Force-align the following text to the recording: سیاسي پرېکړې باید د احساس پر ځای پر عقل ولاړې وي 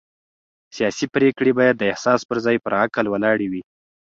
سیاسي 0.75 1.05
پرېکړې 1.15 1.51
باید 1.59 1.75
د 1.77 1.83
احساس 1.91 2.21
پر 2.29 2.37
ځای 2.45 2.57
پر 2.65 2.73
عقل 2.83 3.05
ولاړې 3.09 3.47
وي 3.51 3.61